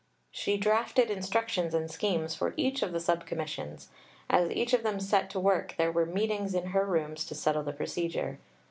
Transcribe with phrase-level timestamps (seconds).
[0.31, 3.91] She drafted instructions and schemes for each of the Sub Commissions.
[4.31, 7.61] As each of them set to work, there were meetings in her rooms to settle
[7.61, 8.39] the procedure.